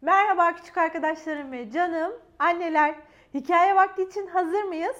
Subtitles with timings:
[0.00, 2.94] Merhaba küçük arkadaşlarım ve canım anneler.
[3.34, 4.96] Hikaye vakti için hazır mıyız?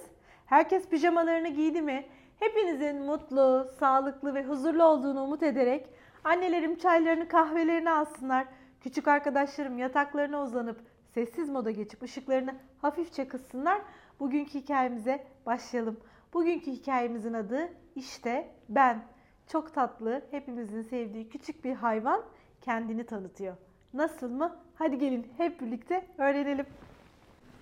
[0.46, 2.06] Herkes pijamalarını giydi mi?
[2.38, 5.88] Hepinizin mutlu, sağlıklı ve huzurlu olduğunu umut ederek
[6.24, 8.46] annelerim çaylarını kahvelerini alsınlar.
[8.80, 10.80] Küçük arkadaşlarım yataklarına uzanıp
[11.14, 13.80] sessiz moda geçip ışıklarını hafifçe kıssınlar.
[14.20, 16.00] Bugünkü hikayemize başlayalım.
[16.34, 19.04] Bugünkü hikayemizin adı işte ben.
[19.48, 22.22] Çok tatlı, hepimizin sevdiği küçük bir hayvan
[22.60, 23.65] kendini tanıtıyor.
[23.96, 24.56] Nasıl mı?
[24.74, 26.66] Hadi gelin hep birlikte öğrenelim.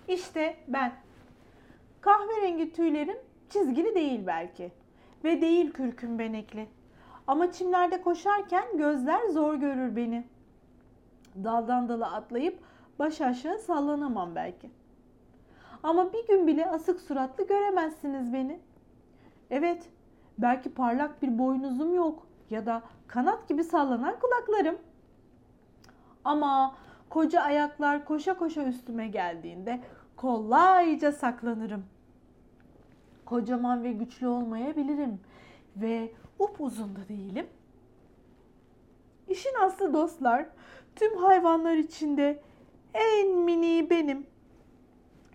[0.07, 0.93] İşte ben.
[2.01, 3.17] Kahverengi tüylerim
[3.49, 4.71] çizgili değil belki
[5.23, 6.67] ve değil kürküm benekli.
[7.27, 10.27] Ama çimlerde koşarken gözler zor görür beni.
[11.43, 12.59] Daldan dala atlayıp
[12.99, 14.69] baş aşağı sallanamam belki.
[15.83, 18.59] Ama bir gün bile asık suratlı göremezsiniz beni.
[19.49, 19.89] Evet,
[20.37, 24.77] belki parlak bir boynuzum yok ya da kanat gibi sallanan kulaklarım.
[26.25, 26.75] Ama
[27.09, 29.81] koca ayaklar koşa koşa üstüme geldiğinde
[30.15, 31.85] kolayca saklanırım.
[33.25, 35.19] Kocaman ve güçlü olmayabilirim
[35.77, 37.47] ve upuzun da değilim.
[39.27, 40.45] İşin aslı dostlar,
[40.95, 42.41] tüm hayvanlar içinde
[42.93, 44.27] en mini benim.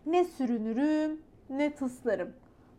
[0.06, 1.20] Ne sürünürüm
[1.50, 2.32] ne tıslarım.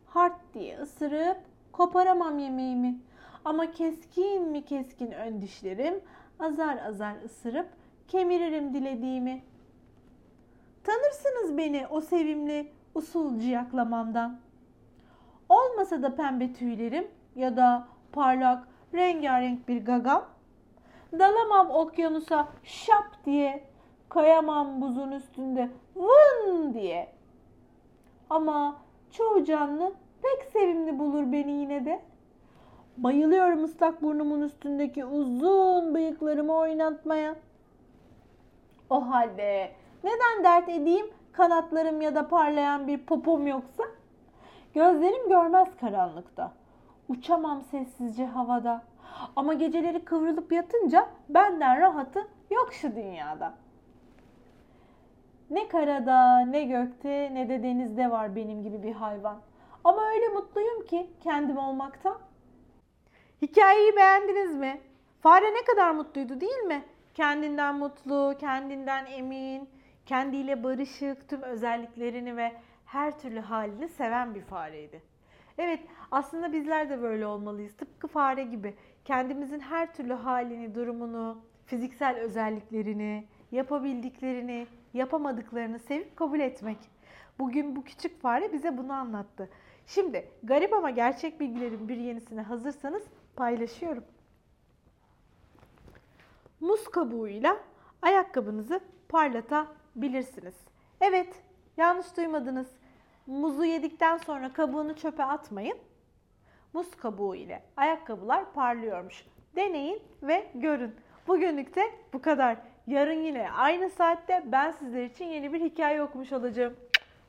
[0.05, 1.37] Hart diye ısırıp
[1.71, 2.99] koparamam yemeğimi.
[3.45, 6.01] Ama keskin mi keskin ön dişlerim
[6.39, 7.67] azar azar ısırıp
[8.07, 9.41] kemiririm dilediğimi.
[10.83, 14.39] Tanırsınız beni o sevimli usulcu yaklamamdan.
[15.49, 20.25] Olmasa da pembe tüylerim ya da parlak rengarenk bir gagam.
[21.19, 23.63] Dalamam okyanusa şap diye,
[24.09, 27.13] kayamam buzun üstünde vın diye.
[28.29, 28.75] Ama
[29.11, 32.01] çoğu canlı pek sevimli bulur beni yine de.
[32.97, 37.35] Bayılıyorum ıslak burnumun üstündeki uzun bıyıklarımı oynatmaya.
[38.91, 39.71] O halde
[40.03, 43.83] neden dert edeyim kanatlarım ya da parlayan bir popom yoksa?
[44.73, 46.51] Gözlerim görmez karanlıkta.
[47.09, 48.81] Uçamam sessizce havada.
[49.35, 53.53] Ama geceleri kıvrılıp yatınca benden rahatı yok şu dünyada.
[55.49, 59.37] Ne karada, ne gökte, ne de denizde var benim gibi bir hayvan.
[59.83, 62.17] Ama öyle mutluyum ki kendim olmaktan.
[63.41, 64.81] Hikayeyi beğendiniz mi?
[65.21, 66.83] Fare ne kadar mutluydu değil mi?
[67.13, 69.69] Kendinden mutlu, kendinden emin,
[70.05, 72.51] kendiyle barışık, tüm özelliklerini ve
[72.85, 75.01] her türlü halini seven bir fareydi.
[75.57, 75.79] Evet,
[76.11, 77.75] aslında bizler de böyle olmalıyız.
[77.77, 78.75] Tıpkı fare gibi.
[79.05, 86.77] Kendimizin her türlü halini, durumunu, fiziksel özelliklerini, yapabildiklerini, yapamadıklarını sevip kabul etmek.
[87.39, 89.49] Bugün bu küçük fare bize bunu anlattı.
[89.87, 93.03] Şimdi garip ama gerçek bilgilerin bir yenisine hazırsanız
[93.35, 94.03] paylaşıyorum.
[96.61, 97.57] Muz kabuğuyla
[98.01, 98.79] ayakkabınızı
[99.09, 100.55] parlatabilirsiniz.
[101.01, 101.43] Evet,
[101.77, 102.67] yanlış duymadınız.
[103.27, 105.77] Muzu yedikten sonra kabuğunu çöpe atmayın.
[106.73, 109.25] Muz kabuğu ile ayakkabılar parlıyormuş.
[109.55, 110.95] Deneyin ve görün.
[111.27, 111.83] Bugünlük de
[112.13, 112.57] bu kadar.
[112.87, 116.73] Yarın yine aynı saatte ben sizler için yeni bir hikaye okumuş olacağım.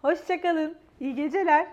[0.02, 0.76] Hoşçakalın.
[1.00, 1.66] İyi geceler.